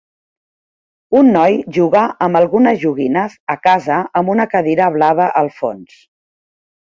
[1.19, 6.01] Un noi juga amb algunes joguines a casa amb una cadira blava al fons.